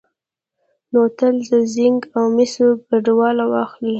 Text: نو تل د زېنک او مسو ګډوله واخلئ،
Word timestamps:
نو 0.91 1.01
تل 1.17 1.35
د 1.49 1.51
زېنک 1.73 2.01
او 2.17 2.25
مسو 2.35 2.65
ګډوله 2.89 3.45
واخلئ، 3.51 3.89